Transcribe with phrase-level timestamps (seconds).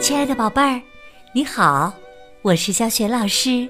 [0.00, 0.82] 亲爱的宝贝儿，
[1.32, 1.90] 你好，
[2.42, 3.66] 我是小雪老师，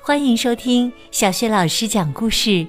[0.00, 2.66] 欢迎收听小雪老师讲故事，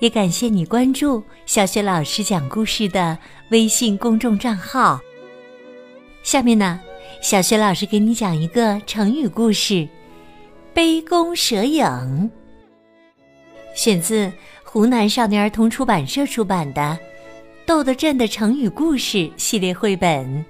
[0.00, 3.16] 也感谢你关注小雪老师讲故事的
[3.50, 5.00] 微信公众账号。
[6.22, 6.78] 下面呢，
[7.22, 9.88] 小雪老师给你讲一个成语故事
[10.74, 12.30] “杯弓蛇影”，
[13.74, 14.30] 选自
[14.64, 16.82] 湖南少年儿童出版社出版的
[17.68, 20.42] 《豆豆镇的成语故事》系列绘本。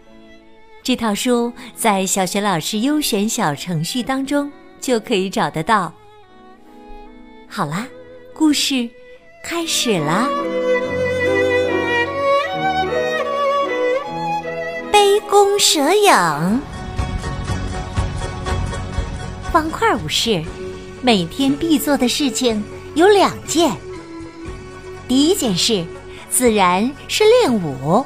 [0.85, 4.49] 这套书在小学老师优选小程序当中
[4.81, 5.93] 就可以找得到。
[7.49, 7.89] 好啦，
[8.33, 8.89] 故事
[9.43, 10.29] 开始啦！
[14.93, 16.61] 杯弓蛇影，
[19.51, 20.41] 方块武士
[21.03, 22.63] 每天必做的事情
[22.95, 23.73] 有两件。
[25.09, 25.85] 第一件事，
[26.31, 28.05] 自然是练武。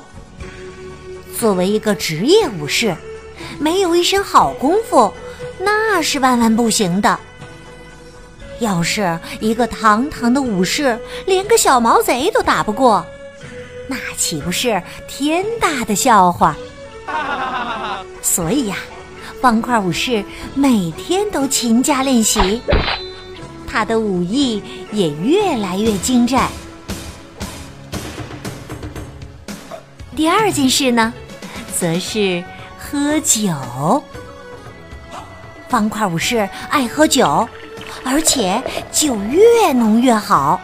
[1.38, 2.96] 作为一个职业武士，
[3.58, 5.12] 没有一身好功夫，
[5.58, 7.18] 那是万万不行的。
[8.60, 10.96] 要是一个堂堂的武士
[11.26, 13.04] 连个小毛贼都打不过，
[13.88, 16.56] 那岂不是天大的笑话？
[18.22, 18.76] 所以呀，
[19.40, 20.24] 方块武士
[20.54, 22.62] 每天都勤加练习，
[23.66, 26.48] 他的武艺也越来越精湛。
[30.14, 31.12] 第二件事呢？
[31.74, 32.44] 则是
[32.78, 34.04] 喝酒。
[35.68, 37.48] 方块武士爱喝酒，
[38.04, 40.60] 而且酒越浓越好，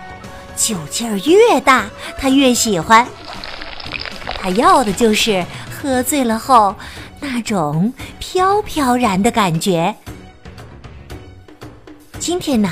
[0.54, 1.86] 酒劲儿越大，
[2.18, 3.08] 他越喜欢。
[4.38, 6.74] 他要的就是喝醉了后
[7.20, 9.94] 那种飘飘然的感觉。
[12.18, 12.70] 今天呢，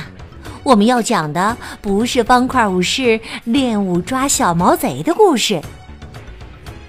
[0.62, 5.62] 我们要讲的不是方块武士练武抓小毛贼的故事。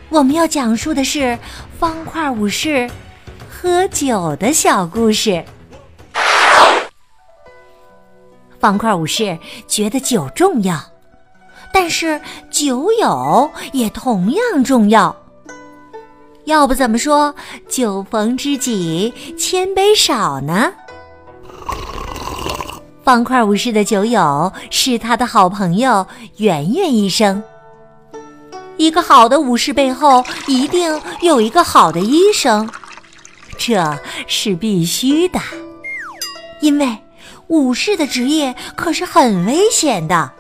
[0.10, 1.38] 我们要讲述的是
[1.78, 2.90] 方块武士
[3.50, 5.44] 喝酒的小故事。
[8.60, 9.38] 方块武士
[9.68, 10.80] 觉得酒重要，
[11.74, 15.16] 但是酒友也同样重要。
[16.46, 17.36] 要不怎么说
[17.68, 20.72] “酒逢知己千杯少”呢？
[23.04, 27.44] 方块武士的酒友是他的好朋友圆圆医生。
[28.78, 32.70] 一个好的武士背后一定有一个好的医生，
[33.58, 35.40] 这是必须的。
[36.62, 36.98] 因为
[37.48, 40.32] 武士的职业可是很危险的，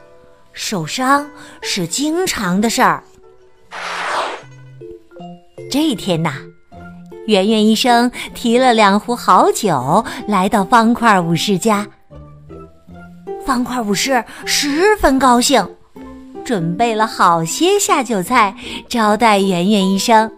[0.53, 1.29] 受伤
[1.61, 3.03] 是经常的事儿。
[5.69, 6.33] 这一天呐，
[7.27, 11.85] 圆圆医生提了两壶好酒来到方块武士家，
[13.45, 15.76] 方块武士十分高兴。
[16.47, 18.55] 准备了好些下酒菜
[18.87, 20.31] 招待圆圆医生。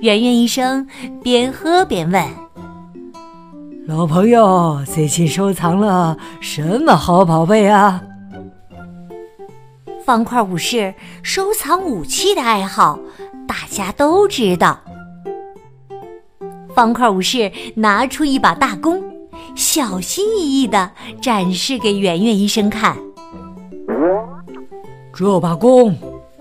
[0.00, 0.88] 圆圆医生
[1.22, 2.24] 边喝边问
[3.86, 8.02] ：“老朋友，最近收藏了什么好宝贝啊？”
[10.02, 12.98] 方块武士收藏武器的爱好，
[13.46, 14.80] 大家都知道。
[16.74, 19.04] 方块武士拿出一把大弓，
[19.54, 22.96] 小心翼翼的展示给圆圆医生看。
[25.16, 25.96] 这把弓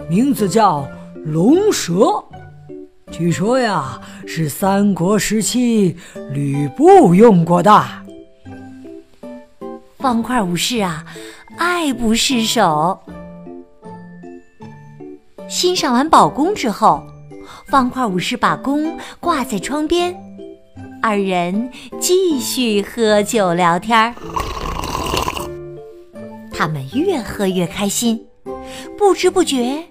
[0.10, 0.88] 名字叫
[1.24, 2.24] 龙蛇，
[3.12, 5.96] 据说呀是三国时期
[6.32, 7.86] 吕布用过的。
[10.00, 11.06] 方块武士啊，
[11.56, 13.00] 爱不释手。
[15.48, 17.04] 欣赏完宝弓之后，
[17.68, 20.16] 方块武士把弓挂在窗边，
[21.00, 24.16] 二人继续喝酒聊天儿。
[26.52, 28.26] 他们越喝越开心。
[28.98, 29.84] 不知不觉，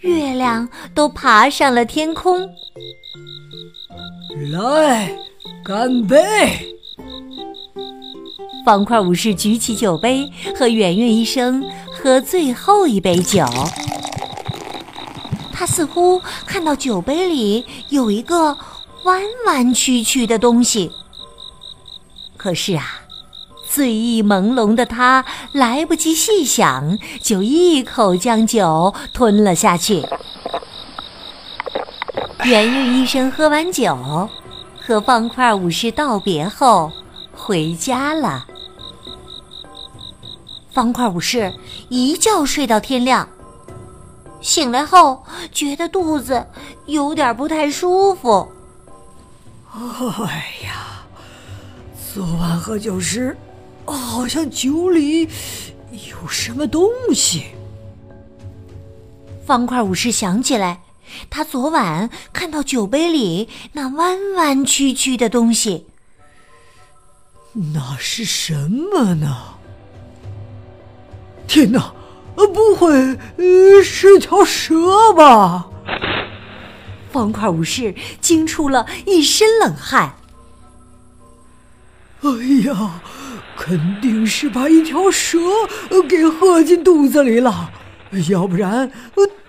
[0.00, 2.48] 月亮都爬上了天空。
[4.52, 5.10] 来，
[5.64, 6.16] 干杯！
[8.64, 13.44] 方块武士举起酒杯，和圆圆医生喝最后一杯酒。
[15.52, 18.56] 他似乎看到酒杯里有一个
[19.04, 20.90] 弯弯曲曲的东西。
[22.36, 22.99] 可是啊。
[23.72, 30.04] 醉意朦胧的他来不及细想，就一口将酒吞了下去。
[32.42, 34.28] 圆圆医生喝完酒，
[34.84, 36.90] 和方块武士道别后
[37.32, 38.44] 回家了。
[40.72, 41.54] 方块武士
[41.88, 43.28] 一觉睡到天亮，
[44.40, 45.22] 醒来后
[45.52, 46.44] 觉得肚子
[46.86, 48.50] 有点不太舒服。
[49.72, 51.04] 哎呀，
[52.12, 53.36] 昨晚喝酒时。
[53.92, 55.28] 好像酒里
[55.90, 57.44] 有什么东西。
[59.44, 60.82] 方块武士想起来，
[61.28, 65.86] 他昨晚看到酒杯里那弯弯曲曲的东西，
[67.74, 69.54] 那是什么呢？
[71.48, 71.92] 天哪！
[72.36, 75.68] 呃，不会，呃，是条蛇吧？
[77.10, 80.14] 方块武士惊出了一身冷汗。
[82.22, 82.30] 哎
[82.64, 83.02] 呀，
[83.56, 85.38] 肯定是把一条蛇
[86.08, 87.70] 给喝进肚子里了，
[88.30, 88.90] 要不然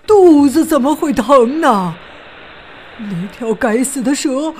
[0.06, 1.94] 肚子怎么会疼呢？
[2.98, 4.52] 那条该死的蛇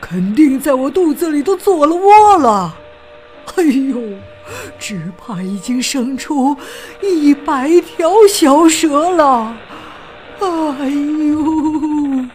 [0.00, 2.76] 肯定在我肚子里都做了窝了。
[3.56, 3.98] 哎呦，
[4.78, 6.56] 只怕已经生出
[7.02, 9.56] 一百条小蛇了。
[10.40, 12.26] 哎呦！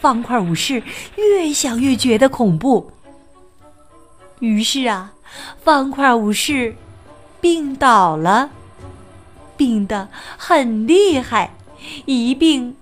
[0.00, 0.82] 方块武士
[1.16, 2.92] 越想越觉得恐怖。
[4.38, 5.12] 于是啊，
[5.62, 6.74] 方块武士
[7.40, 8.50] 病倒了，
[9.56, 11.54] 病得很厉害，
[12.04, 12.76] 一病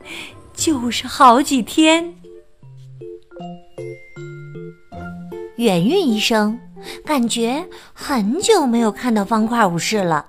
[0.55, 2.15] 就是好几天。
[5.57, 6.59] 圆圆医生
[7.05, 10.27] 感觉很久没有看到方块武士了。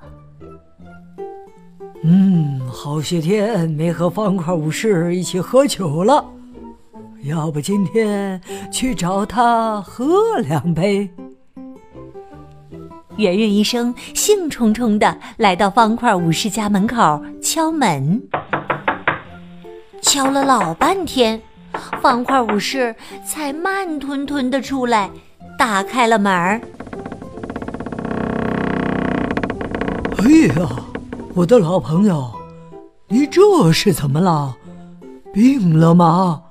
[2.04, 6.24] 嗯，好些天没和方块武士一起喝酒了。
[7.26, 8.40] 要不今天
[8.72, 11.10] 去找他喝两杯？
[13.18, 18.22] 圆圆医生兴冲冲的来到方块武士家门口敲门，
[20.04, 21.42] 敲了老半天，
[22.00, 22.96] 方块武士
[23.26, 25.10] 才慢吞吞的出来，
[25.58, 26.62] 打开了门儿。
[30.20, 30.30] 哎
[30.60, 30.70] 呀，
[31.34, 32.32] 我的老朋友，
[33.08, 34.56] 你这是怎么了？
[35.34, 36.44] 病了吗？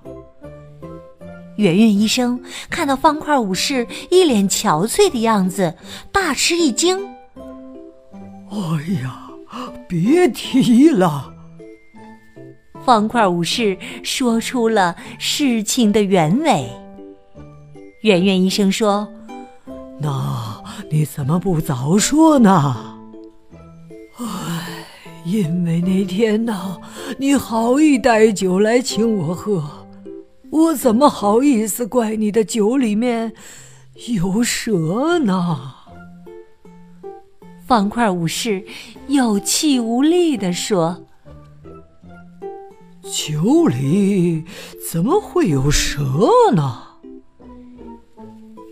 [1.57, 5.75] 圆圆医生看到方块武士一脸憔悴的样子，
[6.11, 6.99] 大吃一惊。
[8.51, 8.59] 哎
[9.03, 9.29] 呀，
[9.89, 11.33] 别提了！
[12.85, 16.69] 方块武士说出了事情的原委。
[18.03, 19.09] 圆圆医生说
[19.99, 22.99] ：“那你怎么不早说呢？”
[24.19, 24.85] 唉，
[25.25, 26.79] 因为那天呢，
[27.19, 29.84] 你好意带酒来请我喝。
[30.55, 33.33] 我怎么好意思怪你的酒里面
[34.07, 35.75] 有蛇呢？
[37.67, 38.65] 方块武士
[39.09, 41.07] 有气无力地说
[43.03, 44.45] ：“酒里
[44.93, 46.05] 怎么会有蛇
[46.55, 46.83] 呢？”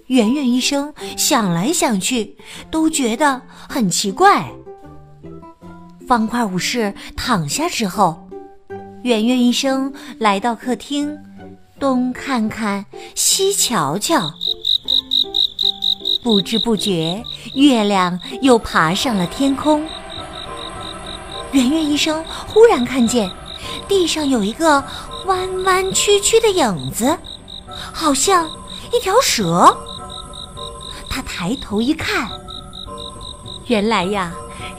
[0.06, 2.36] 圆圆医生想来想去，
[2.70, 4.52] 都觉得很奇怪。
[6.06, 8.28] 方块武士躺下之后，
[9.02, 11.18] 圆圆医生来到客厅。
[11.82, 12.86] 东看看，
[13.16, 14.32] 西瞧瞧，
[16.22, 17.20] 不知不觉，
[17.56, 19.84] 月亮又爬上了天空。
[21.50, 23.28] 圆圆医生忽然看见
[23.88, 24.84] 地上有一个
[25.26, 27.18] 弯弯曲曲的影子，
[27.92, 28.48] 好像
[28.92, 29.76] 一条蛇。
[31.10, 32.30] 他抬头一看，
[33.66, 34.32] 原来呀，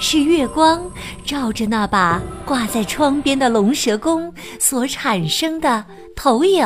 [0.04, 0.84] 是月光
[1.24, 5.86] 照着那把挂在窗边的龙蛇弓所产生的。
[6.16, 6.64] 投影。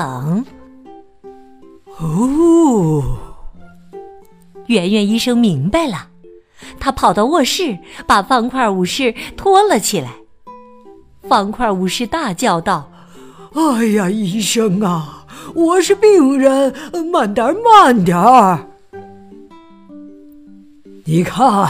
[2.00, 3.04] 哦，
[4.66, 6.08] 圆圆医生明白了，
[6.80, 10.10] 他跑到卧室，把方块武士拖了起来。
[11.30, 12.92] 方块武士大叫道
[13.54, 16.74] ：“哎呀，医生啊，我是病人，
[17.12, 18.68] 慢点儿，慢点儿。
[21.06, 21.70] 你看，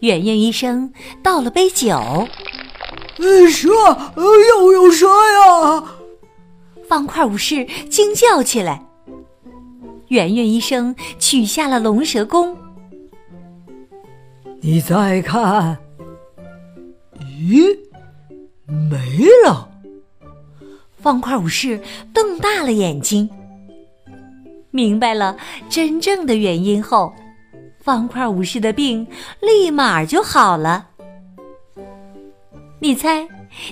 [0.00, 2.28] 圆圆医生倒了杯酒。”
[3.50, 3.68] 蛇，
[4.16, 5.84] 又有蛇呀！
[6.88, 8.86] 方块武士惊叫起来。
[10.06, 12.56] 圆圆医生取下了龙蛇弓，
[14.60, 15.76] 你再看，
[17.20, 17.76] 咦，
[18.66, 19.68] 没了！
[20.96, 21.80] 方块武士
[22.14, 23.28] 瞪大了眼睛，
[24.70, 25.36] 明白了
[25.68, 27.12] 真正的原因后，
[27.88, 29.06] 方块武士的病
[29.40, 30.88] 立马就好了。
[32.80, 33.26] 你猜，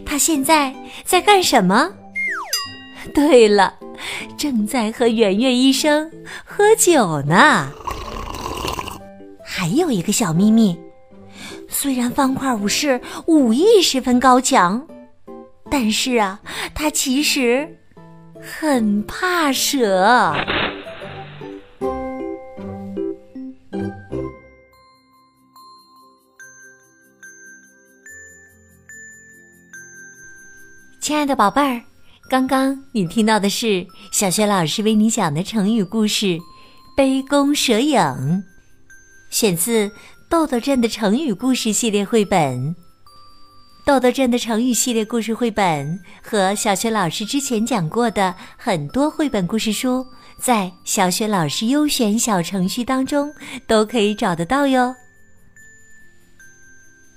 [0.06, 1.92] 他现在在干什么？
[3.12, 3.74] 对了，
[4.38, 6.10] 正在和圆圆医生
[6.46, 7.70] 喝酒呢。
[9.44, 10.74] 还有一个小秘密，
[11.68, 14.88] 虽然方块武士武艺十分高强，
[15.70, 16.40] 但是啊，
[16.74, 17.68] 他其实
[18.40, 20.34] 很怕蛇。
[31.06, 31.80] 亲爱的宝贝儿，
[32.28, 36.26] 刚刚你听到的是小学老师为你讲的成语故事
[36.96, 38.00] 《杯弓蛇影》，
[39.30, 39.86] 选自
[40.28, 42.74] 《豆豆镇的成语故事》系列绘本。
[43.86, 50.04] 豆豆镇的成语系列故事绘本和小学老师之前讲过的很多绘本故事书，
[50.40, 53.32] 在小学老师优选小程序当中
[53.68, 54.92] 都可以找得到哟。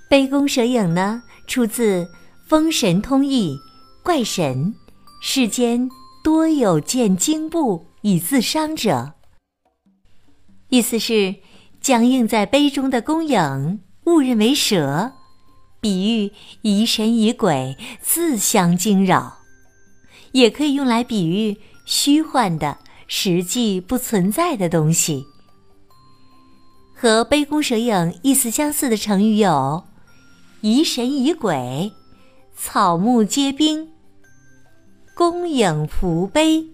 [0.08, 2.04] 杯弓蛇影呢，出自
[2.46, 3.56] 《封神通义》，
[4.02, 4.74] 怪神
[5.20, 5.88] 世间
[6.24, 9.12] 多有见惊怖以自伤者，
[10.70, 11.36] 意思是
[11.80, 15.12] 僵硬在杯中的弓影误认为蛇。
[15.82, 19.38] 比喻疑神疑鬼，自相惊扰，
[20.32, 25.24] 也可以用来比喻虚幻的、实际不存在的东西。
[26.94, 29.84] 和“杯弓蛇影”意思相似的成语有
[30.60, 31.92] “疑神疑鬼
[32.56, 33.90] ”“草木皆兵
[35.14, 36.66] ”“弓影浮碑”。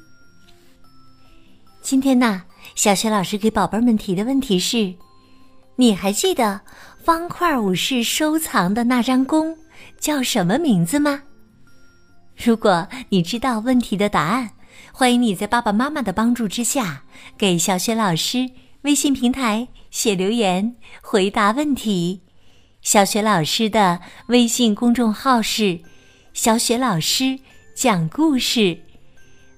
[1.81, 4.95] 今天呢，小学老师给宝贝们提的问题是：
[5.77, 6.63] 你还记得？
[7.05, 9.57] 方块武士收藏的那张弓
[10.01, 11.23] 叫什么名字吗？
[12.37, 14.51] 如果你知道问题的答案，
[14.93, 17.05] 欢迎你在爸爸妈妈的帮助之下，
[17.39, 18.51] 给小雪老师
[18.83, 22.23] 微信平台写留言回答问题。
[22.87, 25.77] 小雪老师的微信公众号是
[26.33, 27.37] “小雪老师
[27.75, 28.79] 讲故事”，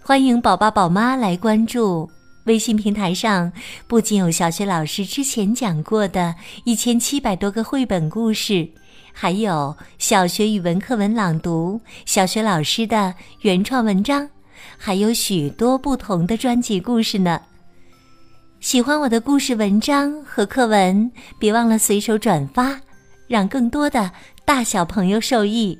[0.00, 2.10] 欢迎宝宝宝妈来关注。
[2.44, 3.52] 微信平台上
[3.86, 8.66] 不仅有小学老师之前讲过的一千七百多个绘本故事，
[9.12, 14.26] 还有小学语文课文朗读、小学老师的原创文章，
[14.78, 17.42] 还有许多不同的专辑故事呢。
[18.60, 22.80] 喜欢我的故事文章和课文，别忘了随手转发，
[23.28, 24.10] 让更多的
[24.44, 25.78] 大小朋友受益。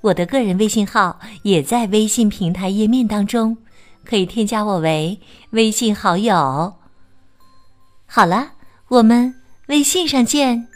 [0.00, 3.56] 我的个人微信号也在微信平台页面当中。
[4.04, 5.18] 可以添加我为
[5.50, 6.72] 微信好友。
[8.06, 8.52] 好了，
[8.86, 9.34] 我们
[9.66, 10.68] 微信上见。